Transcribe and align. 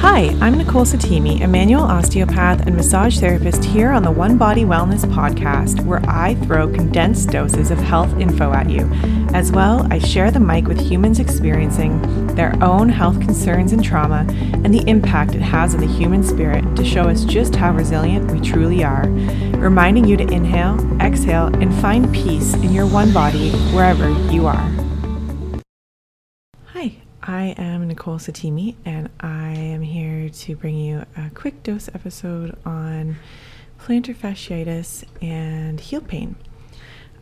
Hi, 0.00 0.34
I'm 0.40 0.56
Nicole 0.56 0.86
Satimi, 0.86 1.44
a 1.44 1.46
manual 1.46 1.82
osteopath 1.82 2.66
and 2.66 2.74
massage 2.74 3.20
therapist 3.20 3.62
here 3.62 3.90
on 3.90 4.02
the 4.02 4.10
One 4.10 4.38
Body 4.38 4.64
Wellness 4.64 5.04
podcast, 5.04 5.84
where 5.84 6.00
I 6.08 6.36
throw 6.36 6.72
condensed 6.72 7.28
doses 7.28 7.70
of 7.70 7.76
health 7.76 8.18
info 8.18 8.50
at 8.54 8.70
you. 8.70 8.88
As 9.34 9.52
well, 9.52 9.86
I 9.92 9.98
share 9.98 10.30
the 10.30 10.40
mic 10.40 10.66
with 10.66 10.80
humans 10.80 11.20
experiencing 11.20 12.26
their 12.28 12.56
own 12.64 12.88
health 12.88 13.20
concerns 13.20 13.72
and 13.74 13.84
trauma 13.84 14.24
and 14.64 14.72
the 14.72 14.88
impact 14.88 15.34
it 15.34 15.42
has 15.42 15.74
on 15.74 15.82
the 15.82 15.86
human 15.86 16.24
spirit 16.24 16.64
to 16.76 16.84
show 16.84 17.02
us 17.02 17.26
just 17.26 17.54
how 17.54 17.74
resilient 17.74 18.30
we 18.32 18.40
truly 18.40 18.82
are, 18.82 19.06
reminding 19.58 20.06
you 20.06 20.16
to 20.16 20.24
inhale, 20.32 20.80
exhale, 21.02 21.54
and 21.56 21.74
find 21.74 22.10
peace 22.14 22.54
in 22.54 22.72
your 22.72 22.86
one 22.86 23.12
body 23.12 23.50
wherever 23.74 24.08
you 24.32 24.46
are. 24.46 24.89
I 27.30 27.54
am 27.58 27.86
Nicole 27.86 28.16
Satimi, 28.16 28.74
and 28.84 29.08
I 29.20 29.50
am 29.52 29.82
here 29.82 30.30
to 30.30 30.56
bring 30.56 30.76
you 30.76 31.04
a 31.16 31.30
quick 31.32 31.62
dose 31.62 31.88
episode 31.94 32.58
on 32.66 33.18
plantar 33.78 34.16
fasciitis 34.16 35.04
and 35.22 35.78
heel 35.78 36.00
pain. 36.00 36.34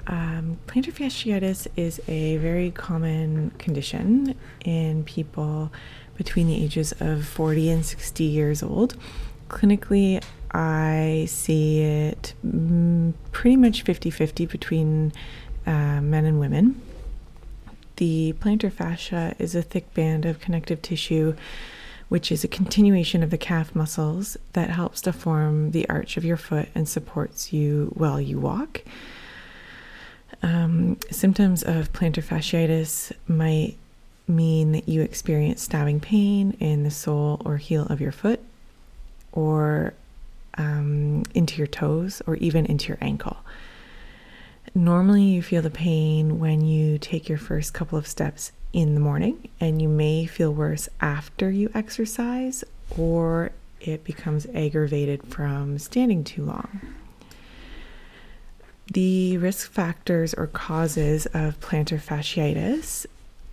Um, 0.06 0.56
plantar 0.66 0.95
fasciitis 0.95 1.66
is 1.77 2.01
a 2.09 2.38
very 2.38 2.70
common 2.70 3.51
condition 3.59 4.34
in 4.65 5.05
people 5.05 5.70
between 6.16 6.46
the 6.46 6.65
ages 6.65 6.95
of 7.01 7.27
40 7.27 7.68
and 7.68 7.84
60 7.84 8.24
years 8.24 8.62
old. 8.62 8.96
Clinically, 9.51 10.24
I 10.52 11.27
see 11.29 11.82
it 11.82 12.32
mm, 12.43 13.12
pretty 13.32 13.56
much 13.56 13.82
50 13.82 14.09
50 14.09 14.46
between 14.46 15.12
uh, 15.66 16.01
men 16.01 16.24
and 16.24 16.40
women. 16.40 16.80
The 17.98 18.33
plantar 18.38 18.70
fascia 18.70 19.34
is 19.41 19.57
a 19.57 19.62
thick 19.62 19.93
band 19.93 20.25
of 20.25 20.38
connective 20.38 20.80
tissue, 20.83 21.34
which 22.09 22.30
is 22.30 22.45
a 22.45 22.48
continuation 22.48 23.24
of 23.24 23.30
the 23.30 23.37
calf 23.37 23.74
muscles 23.74 24.37
that 24.52 24.71
helps 24.71 25.01
to 25.01 25.13
form 25.13 25.73
the 25.73 25.88
arch 25.88 26.16
of 26.16 26.24
your 26.24 26.37
foot 26.37 26.68
and 26.77 26.88
supports 26.88 27.52
you 27.52 27.90
while 27.95 28.21
you 28.21 28.38
walk. 28.38 28.82
Um, 30.45 30.96
symptoms 31.10 31.65
of 31.65 31.93
plantar 31.93 32.23
fasciitis 32.23 33.10
might 33.27 33.77
mean 34.29 34.71
that 34.73 34.88
you 34.88 35.02
experience 35.02 35.60
stabbing 35.62 35.99
pain 35.99 36.57
in 36.60 36.85
the 36.85 36.93
sole 36.93 37.43
or 37.45 37.57
heel 37.57 37.85
of 37.87 38.01
your 38.01 38.12
foot, 38.12 38.38
or 39.33 39.93
um, 40.55 41.24
into 41.35 41.59
your 41.59 41.66
toes, 41.66 42.23
or 42.29 42.37
even 42.37 42.65
into 42.65 42.87
your 42.88 42.99
ankle. 43.01 43.38
Normally, 44.79 45.24
you 45.24 45.43
feel 45.43 45.60
the 45.60 45.71
pain 45.71 46.38
when 46.38 46.65
you 46.65 46.98
take 46.98 47.29
your 47.29 47.37
first 47.37 47.74
couple 47.74 47.98
of 47.98 48.07
steps 48.07 48.52
in 48.73 48.95
the 48.95 49.01
morning, 49.01 49.48
and 49.59 49.82
you 49.82 49.88
may 49.88 50.24
feel 50.24 50.54
worse 50.54 50.88
after 51.01 51.51
you 51.51 51.68
exercise, 51.74 52.62
or 52.96 53.51
it 53.80 54.04
becomes 54.04 54.46
aggravated 54.54 55.24
from 55.26 55.80
standing 55.80 56.23
too 56.23 56.45
long. 56.45 56.80
The 58.93 59.37
risk 59.38 59.68
factors 59.68 60.32
or 60.32 60.46
causes 60.46 61.26
of 61.26 61.59
plantar 61.59 62.01
fasciitis 62.01 63.04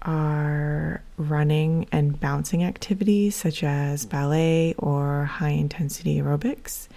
are 0.03 1.01
running 1.17 1.87
and 1.91 2.19
bouncing 2.19 2.63
activities 2.63 3.35
such 3.35 3.63
as 3.63 4.05
ballet 4.05 4.75
or 4.77 5.25
high 5.25 5.49
intensity 5.49 6.21
aerobics, 6.21 6.87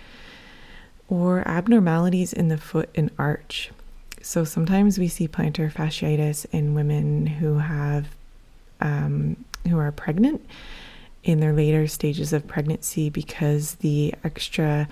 or 1.08 1.48
abnormalities 1.48 2.34
in 2.34 2.48
the 2.48 2.58
foot 2.58 2.90
and 2.94 3.10
arch. 3.18 3.70
So 4.22 4.44
sometimes 4.44 4.98
we 4.98 5.08
see 5.08 5.28
plantar 5.28 5.72
fasciitis 5.72 6.46
in 6.52 6.74
women 6.74 7.26
who 7.26 7.58
have 7.58 8.06
um, 8.80 9.44
who 9.68 9.78
are 9.78 9.92
pregnant 9.92 10.44
in 11.24 11.40
their 11.40 11.52
later 11.52 11.86
stages 11.86 12.32
of 12.32 12.46
pregnancy 12.46 13.10
because 13.10 13.76
the 13.76 14.14
extra 14.24 14.88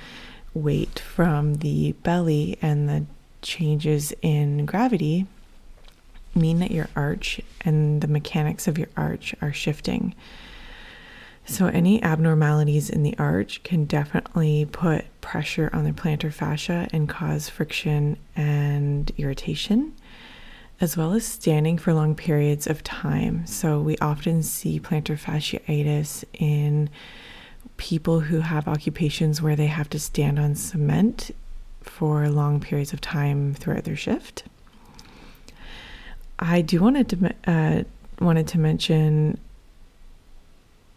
weight 0.55 0.99
from 0.99 1.55
the 1.57 1.93
belly 2.03 2.59
and 2.61 2.89
the 2.89 3.05
changes 3.43 4.13
in 4.23 4.67
gravity 4.67 5.27
mean 6.35 6.59
that 6.59 6.71
your 6.71 6.89
arch 6.97 7.41
and 7.63 8.01
the 8.01 8.09
mechanics 8.09 8.67
of 8.69 8.79
your 8.79 8.89
arch 8.97 9.35
are 9.41 9.53
shifting. 9.53 10.15
So, 11.49 11.69
any 11.69 12.03
abnormalities 12.03 12.91
in 12.91 13.05
the 13.05 13.17
arch 13.19 13.63
can 13.63 13.85
definitely 13.85 14.65
put 14.65 15.05
pressure 15.21 15.71
on 15.73 15.85
the 15.85 15.93
plantar 15.93 16.33
fascia 16.33 16.89
and 16.93 17.09
cause 17.09 17.49
friction 17.49 18.17
and 18.35 19.13
irritation, 19.17 19.95
as 20.81 20.97
well 20.97 21.13
as 21.13 21.25
standing 21.25 21.79
for 21.79 21.95
long 21.95 22.17
periods 22.17 22.67
of 22.67 22.83
time. 22.83 23.47
So, 23.47 23.81
we 23.81 23.97
often 23.99 24.43
see 24.43 24.81
plantar 24.81 25.17
fasciitis 25.17 26.25
in 26.35 26.91
people 27.77 28.21
who 28.21 28.41
have 28.41 28.67
occupations 28.67 29.41
where 29.41 29.55
they 29.55 29.67
have 29.67 29.89
to 29.91 30.01
stand 30.01 30.41
on 30.41 30.57
cement 30.57 31.31
for 31.81 32.29
long 32.29 32.59
periods 32.59 32.93
of 32.93 33.01
time 33.01 33.55
throughout 33.55 33.85
their 33.85 33.97
shift. 33.97 34.43
I 36.41 36.61
do 36.61 36.81
wanted 36.81 37.09
to 37.11 37.35
uh, 37.47 37.85
wanted 38.21 38.49
to 38.49 38.59
mention 38.59 39.39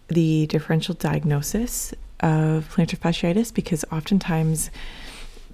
the 0.10 0.48
differential 0.48 0.96
diagnosis 0.96 1.94
of 2.20 2.70
plantar 2.74 2.98
fasciitis 2.98 3.54
because 3.54 3.86
oftentimes 3.92 4.70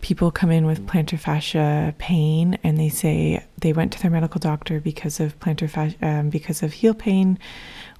people 0.01 0.31
come 0.31 0.51
in 0.51 0.65
with 0.65 0.85
plantar 0.87 1.19
fascia 1.19 1.93
pain 1.97 2.57
and 2.63 2.79
they 2.79 2.89
say 2.89 3.43
they 3.59 3.73
went 3.73 3.91
to 3.91 4.01
their 4.01 4.11
medical 4.11 4.39
doctor 4.39 4.79
because 4.79 5.19
of 5.19 5.39
plantar 5.39 5.69
fascia 5.69 5.97
um, 6.01 6.29
because 6.29 6.63
of 6.63 6.73
heel 6.73 6.93
pain 6.93 7.37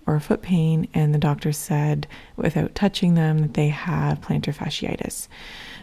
or 0.07 0.19
foot 0.19 0.41
pain 0.41 0.88
and 0.93 1.13
the 1.13 1.19
doctor 1.19 1.51
said 1.51 2.07
without 2.35 2.75
touching 2.75 3.16
them 3.16 3.39
that 3.39 3.53
they 3.53 3.69
have 3.69 4.22
plantar 4.22 4.53
fasciitis. 4.53 5.27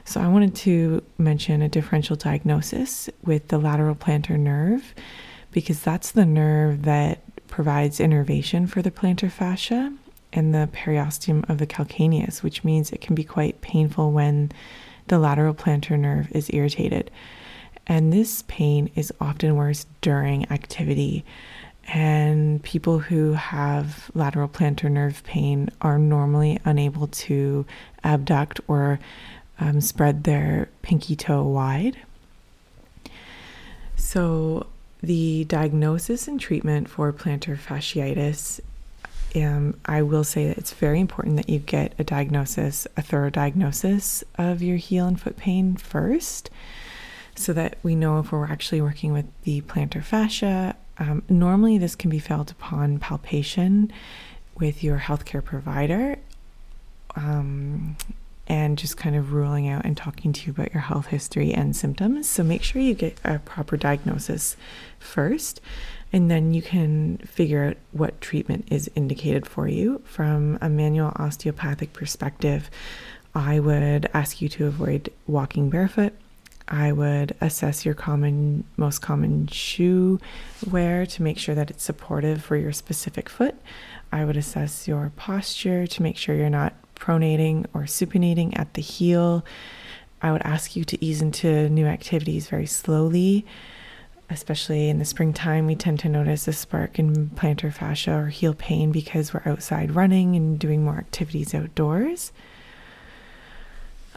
So 0.05 0.21
I 0.21 0.29
wanted 0.29 0.55
to 0.57 1.03
mention 1.19 1.63
a 1.63 1.69
differential 1.69 2.17
diagnosis 2.17 3.09
with 3.25 3.49
the 3.49 3.59
lateral 3.59 3.95
plantar 3.95 4.39
nerve 4.39 4.95
because 5.51 5.81
that's 5.81 6.13
the 6.13 6.27
nerve 6.27 6.83
that 6.83 7.21
provides 7.49 8.01
innervation 8.01 8.67
for 8.67 8.81
the 8.81 8.91
plantar 8.91 9.31
fascia 9.31 9.93
and 10.33 10.55
the 10.55 10.69
periosteum 10.73 11.49
of 11.49 11.59
the 11.59 11.67
calcaneus, 11.67 12.43
which 12.43 12.65
means 12.65 12.91
it 12.91 13.01
can 13.01 13.15
be 13.15 13.25
quite 13.25 13.61
painful 13.61 14.13
when 14.13 14.51
the 15.09 15.19
lateral 15.19 15.55
plantar 15.55 15.99
nerve 15.99 16.31
is 16.33 16.51
irritated. 16.53 17.11
And 17.87 18.13
this 18.13 18.43
pain 18.43 18.91
is 18.95 19.13
often 19.21 19.57
worse 19.57 19.87
during 20.01 20.51
activity. 20.51 21.25
And 21.89 22.63
people 22.63 23.01
who 23.01 23.33
have 23.33 24.11
lateral 24.15 24.49
plantar 24.49 24.91
nerve 24.91 25.23
pain 25.25 25.69
are 25.81 25.99
normally 25.99 26.61
unable 26.65 27.09
to 27.09 27.67
abduct 28.05 28.61
or 28.69 29.01
um, 29.59 29.81
spread 29.81 30.25
their 30.25 30.69
pinky 30.83 31.17
toe 31.17 31.43
wide. 31.43 31.97
So, 33.97 34.67
the 35.03 35.45
diagnosis 35.45 36.29
and 36.29 36.41
treatment 36.41 36.89
for 36.89 37.13
plantar 37.13 37.59
fasciitis, 37.59 38.61
um, 39.35 39.79
I 39.87 40.03
will 40.03 40.25
say 40.25 40.49
that 40.49 40.59
it's 40.59 40.73
very 40.73 41.01
important 41.01 41.37
that 41.37 41.49
you 41.49 41.59
get 41.59 41.95
a 41.99 42.05
diagnosis, 42.05 42.87
a 42.97 43.03
thorough 43.03 43.31
diagnosis 43.31 44.25
of 44.37 44.63
your 44.63 44.77
heel 44.77 45.07
and 45.07 45.21
foot 45.21 45.37
pain 45.37 45.77
first, 45.77 46.51
so 47.35 47.53
that 47.53 47.79
we 47.83 47.95
know 47.95 48.19
if 48.19 48.31
we're 48.31 48.47
actually 48.47 48.81
working 48.81 49.13
with 49.13 49.27
the 49.45 49.63
plantar 49.63 50.03
fascia. 50.03 50.77
Um, 50.99 51.23
normally, 51.29 51.79
this 51.79 51.95
can 51.95 52.11
be 52.11 52.19
felt 52.19 52.51
upon 52.51 52.99
palpation 52.99 53.93
with 54.59 54.85
your 54.85 54.99
healthcare 54.99 55.43
provider. 55.43 56.19
Um, 57.17 57.97
and 58.49 58.77
just 58.77 58.97
kind 58.97 59.17
of 59.17 59.33
ruling 59.33 59.69
out 59.69 59.85
and 59.85 59.97
talking 59.97 60.33
to 60.33 60.47
you 60.47 60.53
about 60.53 60.75
your 60.75 60.83
health 60.83 61.07
history 61.07 61.55
and 61.55 61.75
symptoms. 61.75 62.29
So 62.29 62.43
make 62.43 62.63
sure 62.63 62.83
you 62.83 62.95
get 62.95 63.17
a 63.25 63.39
proper 63.39 63.77
diagnosis 63.77 64.57
first, 64.99 65.61
and 66.13 66.31
then 66.31 66.53
you 66.53 66.63
can 66.63 67.19
figure 67.19 67.65
out 67.65 67.77
what 67.93 68.21
treatment 68.21 68.69
is 68.71 68.91
indicated 68.95 69.47
for 69.47 69.67
you. 69.67 70.03
From 70.05 70.59
a 70.61 70.69
manual 70.69 71.13
osteopathic 71.17 71.93
perspective, 71.93 72.71
I 73.35 73.61
would 73.61 74.11
ask 74.13 74.43
you 74.43 74.49
to 74.51 74.67
avoid 74.67 75.11
walking 75.27 75.71
barefoot. 75.71 76.13
I 76.69 76.93
would 76.93 77.35
assess 77.41 77.85
your 77.85 77.95
common, 77.95 78.65
most 78.77 79.01
common 79.01 79.47
shoe 79.49 80.21
wear 80.71 81.07
to 81.07 81.23
make 81.23 81.39
sure 81.39 81.55
that 81.55 81.71
it's 81.71 81.83
supportive 81.83 82.43
for 82.43 82.57
your 82.57 82.73
specific 82.73 83.29
foot. 83.29 83.55
I 84.13 84.25
would 84.25 84.37
assess 84.37 84.87
your 84.87 85.13
posture 85.17 85.87
to 85.87 86.03
make 86.03 86.17
sure 86.17 86.35
you're 86.35 86.51
not 86.51 86.75
pronating 86.95 87.67
or 87.75 87.83
supinating 87.83 88.59
at 88.59 88.75
the 88.75 88.83
heel. 88.83 89.45
I 90.21 90.31
would 90.31 90.43
ask 90.43 90.77
you 90.77 90.85
to 90.85 91.05
ease 91.05 91.21
into 91.21 91.69
new 91.69 91.87
activities 91.87 92.47
very 92.47 92.67
slowly. 92.67 93.45
Especially 94.33 94.89
in 94.89 94.99
the 94.99 95.05
springtime, 95.05 95.67
we 95.67 95.77
tend 95.77 95.99
to 96.01 96.09
notice 96.09 96.49
a 96.49 96.55
spark 96.55 96.99
in 96.99 97.29
plantar 97.31 97.71
fascia 97.71 98.13
or 98.13 98.29
heel 98.29 98.55
pain 98.55 98.91
because 98.91 99.35
we're 99.35 99.43
outside 99.45 99.95
running 99.95 100.35
and 100.37 100.59
doing 100.59 100.83
more 100.83 100.97
activities 100.97 101.55
outdoors. 101.55 102.33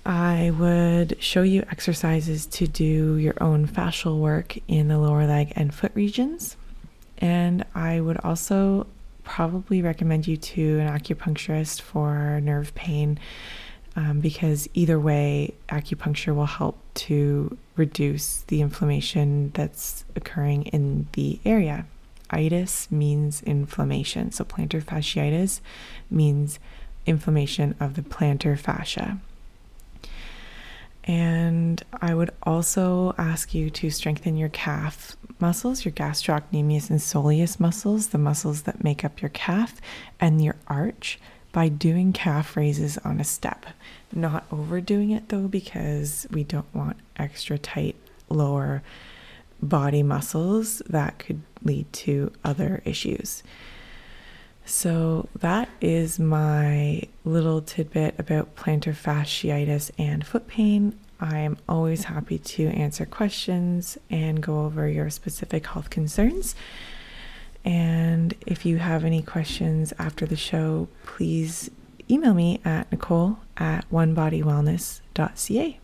I 0.06 0.54
would 0.58 1.22
show 1.22 1.42
you 1.42 1.66
exercises 1.70 2.46
to 2.48 2.66
do 2.66 3.18
your 3.18 3.34
own 3.42 3.68
fascial 3.68 4.20
work 4.20 4.58
in 4.70 4.88
the 4.88 5.00
lower 5.00 5.28
leg 5.28 5.52
and 5.58 5.74
foot 5.74 5.92
regions. 5.96 6.56
And 7.18 7.66
I 7.76 8.00
would 8.00 8.18
also 8.24 8.88
probably 9.24 9.82
recommend 9.82 10.28
you 10.28 10.38
to 10.38 10.80
an 10.80 10.88
acupuncturist 10.98 11.82
for 11.82 12.40
nerve 12.42 12.74
pain 12.74 13.20
um, 13.96 14.20
because 14.20 14.68
either 14.74 15.00
way, 15.00 15.54
acupuncture 15.70 16.36
will 16.36 16.46
help 16.46 16.78
to 16.96 17.58
reduce 17.76 18.42
the 18.48 18.62
inflammation 18.62 19.52
that's 19.54 20.04
occurring 20.16 20.64
in 20.68 21.08
the 21.14 21.40
area. 21.46 21.86
Itis 22.30 22.92
means 22.92 23.42
inflammation, 23.44 24.32
so 24.32 24.44
plantar 24.44 24.84
fasciitis 24.84 25.62
means 26.10 26.60
inflammation 27.06 27.76
of 27.80 27.96
the 27.96 28.02
plantar 28.02 28.58
fascia. 28.58 29.20
And 31.06 31.84
I 32.02 32.16
would 32.16 32.32
also 32.44 33.14
ask 33.18 33.54
you 33.54 33.70
to 33.70 33.92
strengthen 33.92 34.38
your 34.38 34.50
calf 34.50 35.16
muscles, 35.40 35.86
your 35.86 35.92
gastrocnemius 35.92 36.90
and 36.90 37.00
soleus 37.00 37.60
muscles, 37.60 38.08
the 38.08 38.18
muscles 38.18 38.64
that 38.64 38.84
make 38.84 39.06
up 39.06 39.22
your 39.22 39.30
calf 39.30 39.80
and 40.20 40.44
your 40.44 40.56
arch 40.68 41.20
by 41.56 41.70
doing 41.70 42.12
calf 42.12 42.58
raises 42.58 42.98
on 42.98 43.22
a 43.22 43.24
step. 43.24 43.66
Not 44.14 44.44
overdoing 44.52 45.12
it 45.12 45.30
though, 45.30 45.48
because 45.48 46.28
we 46.30 46.44
don't 46.44 46.68
want 46.76 46.98
extra 47.16 47.58
tight 47.58 47.96
lower 48.28 48.84
body 49.62 50.04
muscles 50.04 50.80
that 50.90 51.18
could 51.18 51.42
lead 51.64 51.92
to 51.94 52.34
other 52.44 52.82
issues. 52.84 53.42
So, 54.66 55.30
that 55.40 55.70
is 55.80 56.20
my 56.20 57.04
little 57.24 57.62
tidbit 57.62 58.16
about 58.20 58.58
plantar 58.58 58.94
fasciitis 58.94 59.92
and 59.98 60.28
foot 60.28 60.48
pain. 60.48 61.00
I'm 61.22 61.58
always 61.70 62.04
happy 62.04 62.38
to 62.38 62.68
answer 62.68 63.06
questions 63.06 63.98
and 64.10 64.44
go 64.44 64.66
over 64.66 64.90
your 64.90 65.10
specific 65.10 65.68
health 65.68 65.90
concerns. 65.90 66.54
And 67.66 68.36
if 68.46 68.66
you 68.66 68.78
have 68.78 69.04
any 69.04 69.24
questions 69.24 69.92
after 69.98 70.28
the 70.28 70.38
show, 70.38 70.88
please 71.04 71.72
email 72.10 72.36
me 72.36 72.62
at 72.64 72.90
nicole 72.92 73.40
at 73.58 73.90
onebodywellness.ca. 73.90 75.80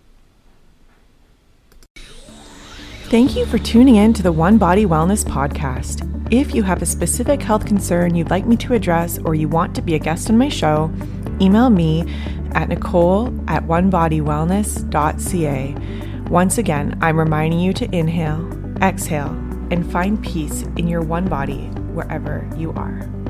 Thank 3.12 3.36
you 3.36 3.46
for 3.46 3.58
tuning 3.58 3.98
in 3.98 4.14
to 4.14 4.24
the 4.24 4.32
One 4.32 4.58
Body 4.58 4.86
Wellness 4.86 5.26
podcast. 5.26 6.08
If 6.32 6.56
you 6.56 6.64
have 6.64 6.82
a 6.82 6.86
specific 6.86 7.42
health 7.42 7.66
concern 7.66 8.16
you'd 8.16 8.30
like 8.30 8.46
me 8.46 8.56
to 8.58 8.74
address 8.74 9.20
or 9.26 9.36
you 9.36 9.50
want 9.50 9.76
to 9.76 9.82
be 9.82 9.96
a 9.96 10.00
guest 10.00 10.30
on 10.30 10.38
my 10.38 10.48
show, 10.48 10.90
email 11.42 11.70
me 11.70 12.06
at 12.54 12.70
nicole 12.70 13.28
at 13.50 13.66
onebodywellness.ca. 13.66 15.76
Once 16.30 16.58
again, 16.58 16.98
I'm 17.02 17.20
reminding 17.20 17.60
you 17.60 17.74
to 17.74 17.94
inhale, 17.94 18.50
exhale, 18.82 19.36
and 19.72 19.90
find 19.92 20.22
peace 20.24 20.64
in 20.78 20.88
your 20.88 21.02
one 21.02 21.26
body 21.28 21.68
wherever 21.94 22.48
you 22.58 22.72
are. 22.74 23.21